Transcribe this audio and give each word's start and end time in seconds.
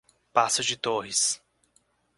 Passo 0.33 0.63
de 0.63 0.75
Torres 0.75 1.39